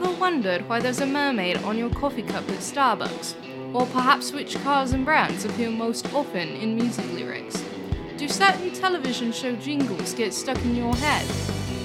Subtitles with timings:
[0.00, 3.34] ever wondered why there's a mermaid on your coffee cup at Starbucks?
[3.74, 7.64] Or perhaps which cars and brands appear most often in music lyrics?
[8.16, 11.26] Do certain television show jingles get stuck in your head?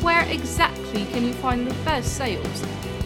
[0.03, 2.63] Where exactly can you find the best sales?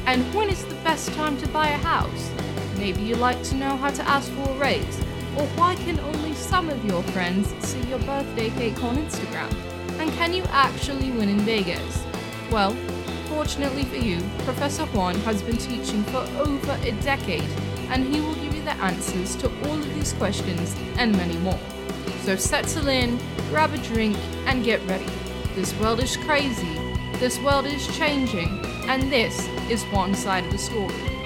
[0.07, 2.29] And when is the best time to buy a house?
[2.77, 4.99] Maybe you'd like to know how to ask for a raise,
[5.37, 9.53] or why can only some of your friends see your birthday cake on Instagram?
[9.99, 12.05] And can you actually win in Vegas?
[12.51, 12.75] Well,
[13.37, 17.47] fortunately for you, Professor Juan has been teaching for over a decade,
[17.91, 21.59] and he will give you the answers to all of these questions and many more.
[22.23, 23.19] So settle in,
[23.51, 25.05] grab a drink, and get ready.
[25.53, 26.79] This world is crazy,
[27.19, 28.49] this world is changing,
[28.89, 31.16] and this is one side of the story.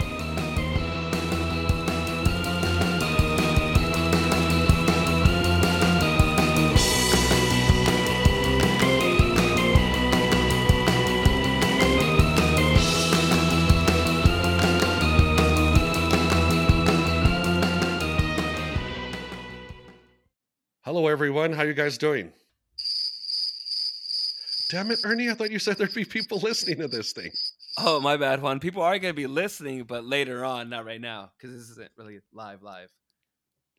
[21.71, 22.33] You guys doing?
[24.69, 25.29] Damn it, Ernie!
[25.29, 27.31] I thought you said there'd be people listening to this thing.
[27.77, 28.59] Oh, my bad, Juan.
[28.59, 31.91] People are going to be listening, but later on, not right now, because this isn't
[31.97, 32.89] really live, live.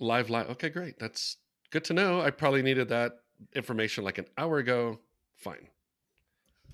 [0.01, 0.49] Live, live.
[0.51, 0.99] Okay, great.
[0.99, 1.37] That's
[1.71, 2.23] good to know.
[2.23, 3.13] I probably needed that
[3.55, 5.01] information like an hour ago.
[5.37, 5.69] Fine.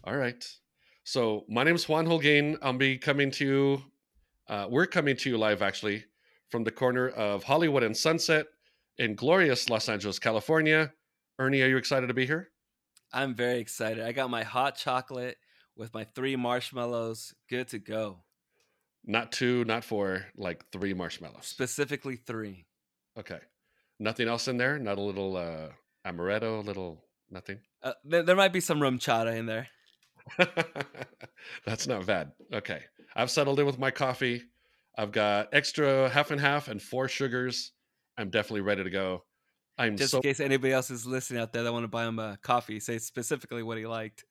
[0.05, 0.45] All right.
[1.03, 2.59] So my name is Juan Holguin.
[2.63, 3.83] I'll be coming to you.
[4.49, 6.05] Uh, we're coming to you live, actually,
[6.49, 8.47] from the corner of Hollywood and Sunset
[8.99, 10.93] in glorious Los Angeles, California.
[11.39, 12.49] Ernie, are you excited to be here?
[13.13, 14.05] I'm very excited.
[14.05, 15.37] I got my hot chocolate
[15.77, 17.33] with my three marshmallows.
[17.49, 18.25] Good to go.
[19.05, 21.47] Not two, not four, like three marshmallows.
[21.47, 22.67] Specifically three.
[23.19, 23.39] Okay.
[24.01, 24.79] Nothing else in there?
[24.79, 25.69] Not a little uh
[26.07, 27.61] amaretto, a little nothing?
[27.83, 29.69] Uh, there, there might be some RumChata in there.
[31.65, 32.33] That's not bad.
[32.53, 32.83] Okay.
[33.15, 34.43] I've settled in with my coffee.
[34.97, 37.73] I've got extra half and half and four sugars.
[38.19, 39.23] I'm definitely ready to go.
[39.79, 42.05] I'm Just so in case anybody else is listening out there that want to buy
[42.05, 44.25] him a coffee, say specifically what he liked.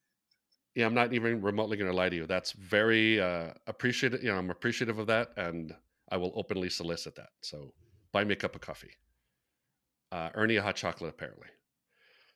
[0.76, 2.26] yeah, I'm not even remotely going to lie to you.
[2.28, 4.22] That's very uh appreciated.
[4.24, 5.74] You know, I'm appreciative of that, and
[6.12, 7.30] I will openly solicit that.
[7.42, 7.74] So
[8.12, 8.92] buy me a cup of coffee.
[10.12, 11.48] Uh, Ernie a hot chocolate, apparently.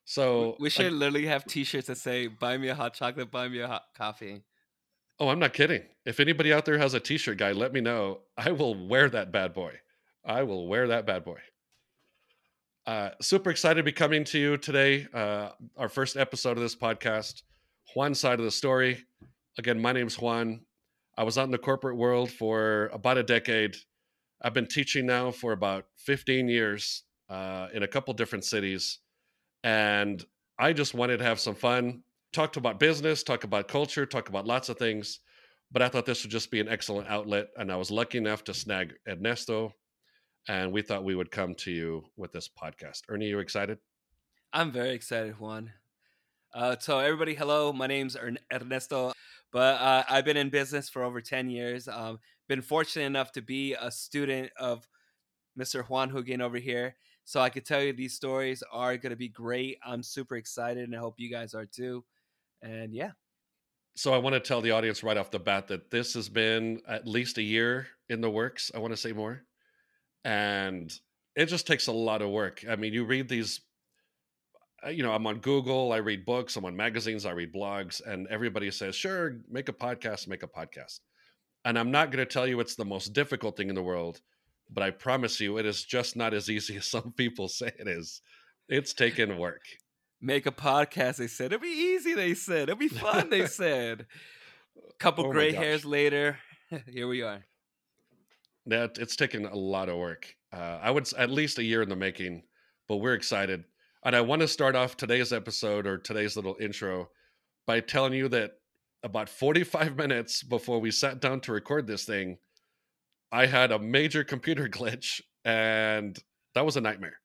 [0.06, 3.60] So we should literally have T-shirts that say "Buy me a hot chocolate, buy me
[3.60, 4.44] a hot coffee."
[5.20, 5.84] Oh, I'm not kidding.
[6.06, 8.22] If anybody out there has a t-shirt guy, let me know.
[8.36, 9.74] I will wear that bad boy.
[10.26, 11.38] I will wear that bad boy.
[12.88, 15.08] Uh, super excited to be coming to you today.
[15.14, 17.44] Uh, our first episode of this podcast,
[17.94, 19.06] Juan's side of the story.
[19.60, 20.62] Again, my name's Juan.
[21.16, 23.76] I was out in the corporate world for about a decade.
[24.42, 28.98] I've been teaching now for about 15 years uh, in a couple different cities.
[29.64, 30.26] And
[30.58, 32.02] I just wanted to have some fun,
[32.34, 35.20] talk about business, talk about culture, talk about lots of things.
[35.72, 37.50] But I thought this would just be an excellent outlet.
[37.58, 39.76] And I was lucky enough to snag Ernesto.
[40.48, 43.02] And we thought we would come to you with this podcast.
[43.10, 43.78] Ernie, you excited?
[44.54, 45.72] I'm very excited, Juan.
[46.54, 47.72] Uh, so everybody, hello.
[47.72, 49.14] My name's Ern- Ernesto,
[49.54, 51.88] but uh, I've been in business for over ten years.
[51.88, 52.20] Um,
[52.50, 54.86] been fortunate enough to be a student of
[55.58, 55.86] Mr.
[55.88, 59.30] Juan Holguin over here, so I could tell you these stories are going to be
[59.30, 59.78] great.
[59.86, 62.04] I'm super excited, and I hope you guys are too.
[62.62, 63.12] And yeah,
[63.96, 66.82] So I want to tell the audience right off the bat that this has been
[66.88, 68.72] at least a year in the works.
[68.76, 69.44] I want to say more.
[70.24, 70.92] And
[71.36, 72.64] it just takes a lot of work.
[72.70, 73.62] I mean, you read these,
[74.86, 78.02] uh, you know, I'm on Google, I read books, I'm on magazines, I read blogs,
[78.06, 81.00] and everybody says, sure, make a podcast, make a podcast.
[81.66, 84.22] And I'm not going to tell you it's the most difficult thing in the world,
[84.70, 87.88] but I promise you it is just not as easy as some people say it
[87.88, 88.22] is.
[88.70, 89.62] It's taken work.
[90.22, 91.18] make a podcast.
[91.18, 92.14] They said it'll be easy.
[92.14, 93.30] They said it'll be fun.
[93.30, 94.06] They said.
[94.78, 96.38] A Couple Oh gray hairs later,
[96.88, 97.44] here we are.
[98.66, 100.34] That it's taken a lot of work.
[100.54, 102.44] Uh, I would at least a year in the making,
[102.88, 103.64] but we're excited.
[104.04, 107.10] And I want to start off today's episode or today's little intro
[107.68, 108.54] by telling you that
[109.04, 112.38] about 45 minutes before we sat down to record this thing,
[113.32, 116.18] I had a major computer glitch and
[116.56, 117.18] that was a nightmare.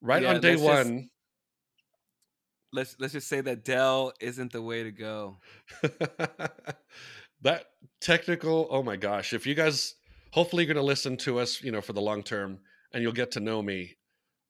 [0.00, 1.08] Right Yeah, on day let's just- one,
[2.74, 5.36] Let's let's just say that Dell isn't the way to go.
[7.42, 7.66] that
[8.00, 9.94] technical oh my gosh if you guys
[10.32, 12.58] hopefully you're going to listen to us you know for the long term
[12.92, 13.96] and you'll get to know me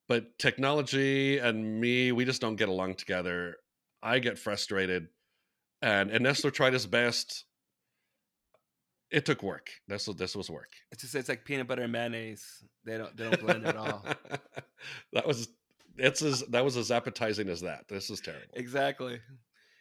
[0.08, 3.56] but technology and me we just don't get along together
[4.02, 5.08] i get frustrated
[5.82, 7.44] and ernesto tried his best
[9.12, 11.92] it took work this was this was work It's just it's like peanut butter and
[11.92, 12.64] mayonnaise.
[12.84, 14.04] They don't they don't blend at all.
[15.12, 15.48] that was
[15.98, 19.20] it's as that was as appetizing as that this is terrible Exactly.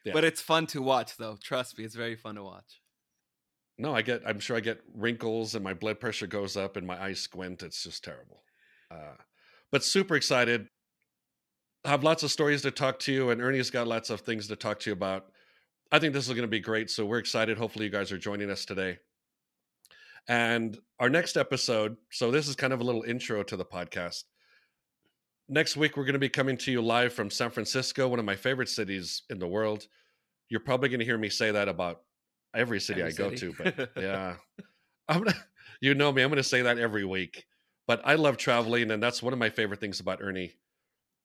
[0.03, 0.13] Yeah.
[0.13, 1.37] But it's fun to watch though.
[1.41, 2.80] Trust me, it's very fun to watch.
[3.81, 4.21] No, I get.
[4.27, 7.63] I'm sure I get wrinkles and my blood pressure goes up and my eyes squint.
[7.63, 8.43] It's just terrible.
[8.91, 9.15] Uh,
[9.71, 10.67] but super excited.
[11.83, 14.55] Have lots of stories to talk to you, and Ernie's got lots of things to
[14.55, 15.31] talk to you about.
[15.91, 16.91] I think this is going to be great.
[16.91, 17.57] So we're excited.
[17.57, 18.99] Hopefully, you guys are joining us today.
[20.27, 21.97] And our next episode.
[22.11, 24.25] So this is kind of a little intro to the podcast.
[25.49, 28.25] Next week, we're going to be coming to you live from San Francisco, one of
[28.25, 29.87] my favorite cities in the world.
[30.49, 32.01] You're probably going to hear me say that about
[32.53, 33.53] every city Every I go city.
[33.53, 34.35] to, but yeah,
[35.07, 35.35] I'm gonna,
[35.81, 37.45] you know me, I'm going to say that every week.
[37.87, 40.53] But I love traveling, and that's one of my favorite things about Ernie.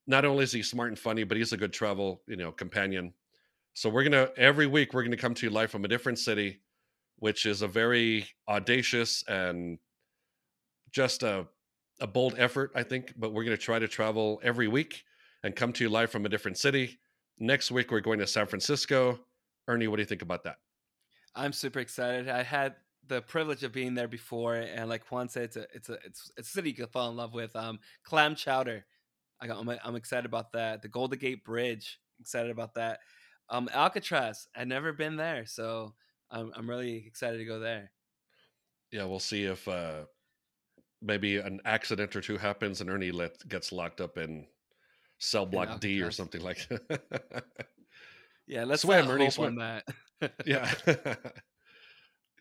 [0.07, 3.13] Not only is he smart and funny, but he's a good travel, you know, companion.
[3.75, 6.61] So we're gonna every week we're gonna come to you live from a different city,
[7.19, 9.79] which is a very audacious and
[10.93, 11.47] just a
[12.01, 13.13] a bold effort, I think.
[13.17, 15.05] But we're gonna try to travel every week
[15.43, 16.99] and come to you live from a different city.
[17.39, 19.21] Next week we're going to San Francisco.
[19.69, 20.57] Ernie, what do you think about that?
[21.37, 22.29] I'm super excited.
[22.29, 22.75] I had
[23.07, 26.31] the privilege of being there before, and like Juan said, it's a it's a it's,
[26.37, 27.55] it's a city you can fall in love with.
[27.55, 28.85] Um, clam chowder.
[29.41, 30.83] I got, I'm I'm excited about that.
[30.83, 32.01] The Golden Gate Bridge.
[32.21, 33.01] Excited about that.
[33.51, 34.49] Um, Alcatraz.
[34.57, 35.95] I've never been there, so
[36.31, 37.93] I'm I'm really excited to go there.
[38.91, 40.05] Yeah, we'll see if uh
[41.03, 44.47] maybe an accident or two happens and Ernie let, gets locked up in
[45.19, 47.45] cell block D or something like that.
[48.47, 49.49] Yeah, let's Swim, not Ernie, swim.
[49.49, 49.85] on that.
[50.45, 50.73] Yeah.
[50.87, 51.17] uh,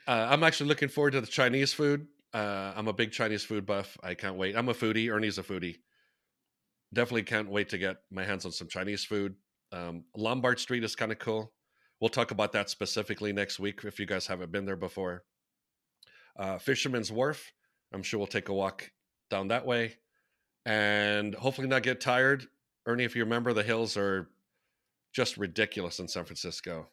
[0.07, 2.07] I'm actually looking forward to the Chinese food.
[2.33, 3.97] Uh, I'm a big Chinese food buff.
[4.03, 4.55] I can't wait.
[4.55, 5.09] I'm a foodie.
[5.09, 5.77] Ernie's a foodie.
[6.93, 9.35] Definitely can't wait to get my hands on some Chinese food.
[9.71, 11.53] Um, Lombard Street is kind of cool.
[11.99, 15.23] We'll talk about that specifically next week if you guys haven't been there before.
[16.37, 17.53] Uh, Fisherman's Wharf.
[17.93, 18.91] I'm sure we'll take a walk
[19.29, 19.95] down that way
[20.65, 22.47] and hopefully not get tired.
[22.85, 24.29] Ernie, if you remember, the hills are
[25.13, 26.87] just ridiculous in San Francisco.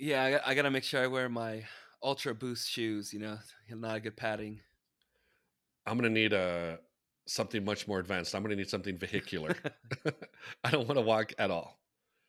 [0.00, 1.64] Yeah, I, got- I gotta make sure I wear my
[2.02, 3.12] Ultra Boost shoes.
[3.12, 3.38] You know,
[3.70, 4.60] not a good padding.
[5.86, 6.78] I'm gonna need a
[7.26, 8.34] something much more advanced.
[8.34, 9.54] I'm gonna need something vehicular.
[10.64, 11.78] I don't want to walk at all.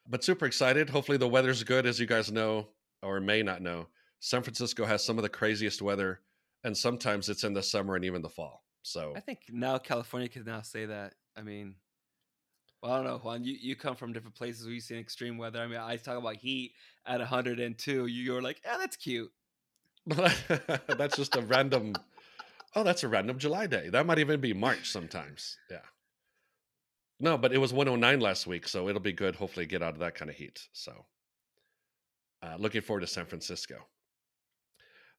[0.08, 0.90] But super excited.
[0.90, 2.68] Hopefully the weather's good, as you guys know
[3.02, 3.88] or may not know.
[4.20, 6.20] San Francisco has some of the craziest weather,
[6.64, 8.64] and sometimes it's in the summer and even the fall.
[8.84, 11.16] So I think now California can now say that.
[11.36, 11.76] I mean,
[12.82, 13.44] well, I don't know, Juan.
[13.44, 15.60] You, you come from different places where you've seen extreme weather.
[15.60, 16.74] I mean, I talk about heat
[17.06, 18.06] at 102.
[18.08, 19.32] You're like, yeah, that's cute.
[20.06, 21.94] that's just a random.
[22.76, 23.90] Oh, that's a random July day.
[23.90, 25.58] That might even be March sometimes.
[25.70, 25.78] Yeah.
[27.20, 29.36] No, but it was 109 last week, so it'll be good.
[29.36, 30.68] Hopefully, get out of that kind of heat.
[30.74, 31.06] So,
[32.42, 33.76] uh, looking forward to San Francisco.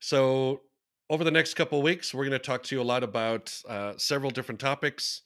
[0.00, 0.62] So,
[1.08, 3.93] over the next couple weeks, we're going to talk to you a lot about uh,
[3.99, 5.23] several different topics.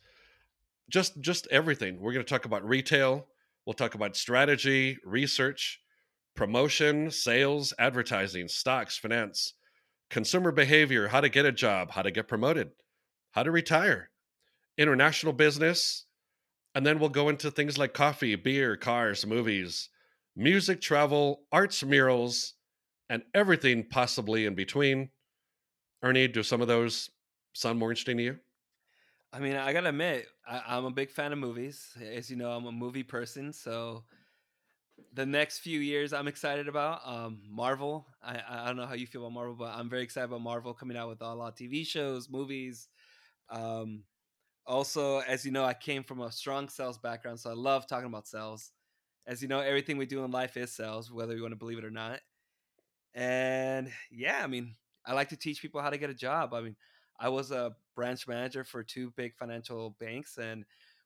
[0.91, 2.01] Just, just everything.
[2.01, 3.27] We're going to talk about retail.
[3.65, 5.81] We'll talk about strategy, research,
[6.37, 9.55] promotion, sales, advertising, stocks, finance,
[10.11, 12.71] consumer behavior, how to get a job, how to get promoted,
[13.33, 14.11] how to retire,
[14.79, 16.05] international business,
[16.75, 19.89] and then we'll go into things like coffee, beer, cars, movies,
[20.37, 22.53] music, travel, arts, murals,
[23.09, 25.09] and everything possibly in between.
[26.03, 27.11] Ernie, do some of those
[27.55, 28.39] sound more interesting to you?
[29.37, 31.91] I mean, I gotta admit, I, I'm a big fan of movies.
[32.01, 34.05] As you know, I'm a movie person, so
[35.13, 37.03] the next few years I'm excited about.
[37.05, 38.07] Um, Marvel.
[38.23, 40.73] I, I don't know how you feel about Marvel, but I'm very excited about Marvel
[40.73, 42.89] coming out with a lot of TV shows, movies.
[43.51, 44.05] Um,
[44.67, 48.07] also, as you know, I came from a strong sales background, so I love talking
[48.07, 48.71] about sales.
[49.27, 51.77] As you know, everything we do in life is sales, whether you want to believe
[51.77, 52.21] it or not.
[53.15, 56.55] And yeah, I mean, I like to teach people how to get a job.
[56.55, 56.77] I mean,
[57.21, 60.65] I was a branch manager for two big financial banks, and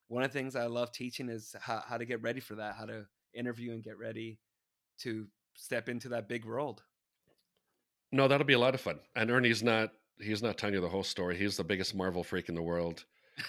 [0.08, 2.74] one of the things I love teaching is how, how to get ready for that,
[2.74, 4.38] how to interview and get ready
[4.98, 6.82] to step into that big world.
[8.12, 8.98] No, that'll be a lot of fun.
[9.14, 11.38] And Ernie's not he's not telling you the whole story.
[11.38, 13.04] He's the biggest Marvel freak in the world.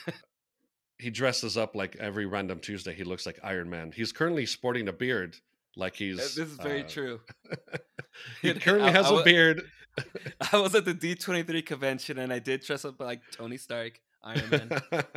[1.00, 2.93] he dresses up like every random Tuesday.
[2.93, 3.91] He looks like Iron Man.
[3.91, 5.36] He's currently sporting a beard
[5.75, 7.19] like he's this is very uh, true.
[8.41, 9.63] He currently I- has I a beard.
[10.53, 14.50] I was at the D23 convention and I did dress up like Tony Stark, Iron
[14.50, 14.81] Man.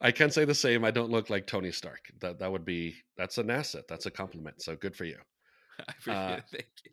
[0.00, 0.84] I can say the same.
[0.84, 2.10] I don't look like Tony Stark.
[2.20, 3.84] That that would be that's an asset.
[3.88, 4.62] That's a compliment.
[4.62, 5.18] So good for you.
[5.80, 6.44] I appreciate Uh, it.
[6.50, 6.90] Thank you.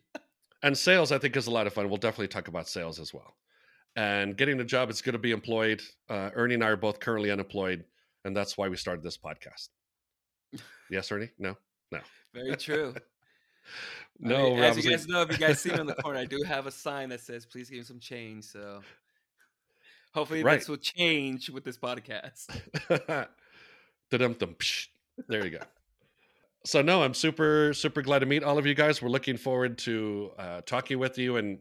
[0.63, 1.87] And sales, I think, is a lot of fun.
[1.87, 3.35] We'll definitely talk about sales as well.
[3.95, 5.81] And getting a job, it's good to be employed.
[6.09, 7.85] Uh, Ernie and I are both currently unemployed,
[8.25, 9.69] and that's why we started this podcast.
[10.89, 11.29] Yes, Ernie?
[11.37, 11.55] No,
[11.91, 11.99] no.
[12.33, 12.93] Very true.
[14.23, 14.55] I no.
[14.55, 16.41] mean, as you guys know, if you guys see me in the corner, I do
[16.43, 18.81] have a sign that says "Please give me some change." So
[20.13, 20.59] hopefully Right.
[20.59, 22.47] this will change with this podcast.
[25.27, 25.59] There you go.
[26.65, 29.01] so no, I'm super super glad to meet all of you guys.
[29.01, 31.59] We're looking forward to uh, talking with you and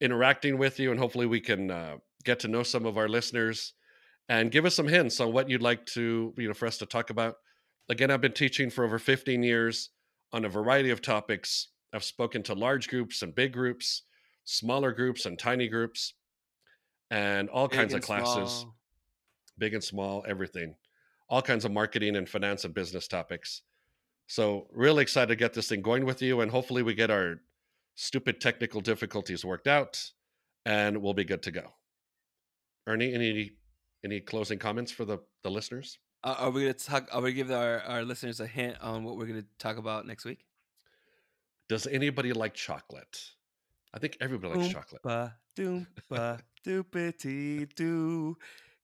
[0.00, 3.74] interacting with you, and hopefully we can uh, get to know some of our listeners
[4.28, 6.86] and give us some hints on what you'd like to you know for us to
[6.86, 7.36] talk about.
[7.88, 9.90] Again, I've been teaching for over 15 years
[10.32, 11.68] on a variety of topics.
[11.92, 14.02] I've spoken to large groups and big groups,
[14.44, 16.14] smaller groups and tiny groups,
[17.10, 18.76] and all Big kinds of classes, small.
[19.58, 20.76] big and small, everything,
[21.28, 23.62] all kinds of marketing and finance and business topics.
[24.28, 27.40] So, really excited to get this thing going with you, and hopefully, we get our
[27.96, 30.12] stupid technical difficulties worked out,
[30.64, 31.74] and we'll be good to go.
[32.86, 33.52] Ernie, any
[34.04, 35.98] any closing comments for the the listeners?
[36.22, 37.08] Uh, are we gonna talk?
[37.12, 40.06] Are we gonna give our, our listeners a hint on what we're gonna talk about
[40.06, 40.44] next week?
[41.68, 43.30] Does anybody like chocolate?
[43.94, 45.02] I think everybody likes Boom, chocolate.
[45.02, 48.36] Ba doom ba doopity doo.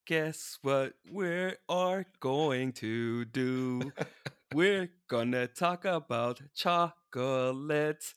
[0.07, 3.93] Guess what we are going to do?
[4.55, 8.15] We're gonna talk about chocolate.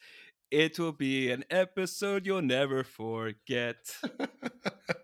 [0.52, 3.96] It will be an episode you'll never forget.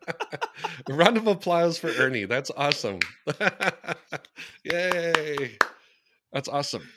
[0.89, 2.25] Round of applause for Ernie.
[2.25, 2.99] That's awesome.
[4.63, 5.57] Yay.
[6.31, 6.87] That's awesome.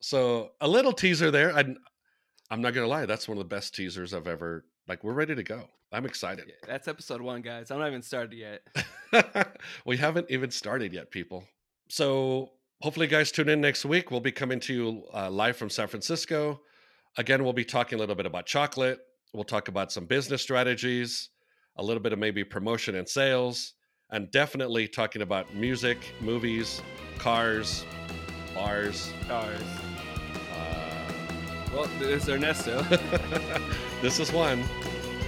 [0.00, 1.54] So, a little teaser there.
[1.54, 1.60] I,
[2.50, 3.06] I'm not going to lie.
[3.06, 5.68] That's one of the best teasers I've ever, like, we're ready to go.
[5.92, 6.44] I'm excited.
[6.48, 7.70] Yeah, That's episode one, guys.
[7.70, 8.62] I'm not even started yet.
[9.84, 11.44] we haven't even started yet, people.
[11.88, 14.10] So hopefully, you guys tune in next week.
[14.10, 16.60] We'll be coming to you uh, live from San Francisco.
[17.16, 19.00] Again, we'll be talking a little bit about chocolate.
[19.34, 21.30] We'll talk about some business strategies,
[21.76, 23.74] a little bit of maybe promotion and sales,
[24.10, 26.82] and definitely talking about music, movies,
[27.18, 27.84] cars,
[28.54, 29.12] bars.
[29.28, 29.60] Cars.
[30.52, 31.12] Uh,
[31.72, 32.82] Well, is Ernesto.
[34.02, 34.64] this is Juan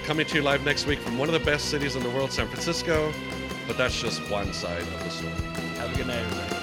[0.04, 2.32] coming to you live next week from one of the best cities in the world,
[2.32, 3.12] San Francisco.
[3.66, 5.32] But that's just one side of the story.
[5.78, 6.61] Have a good night, everybody.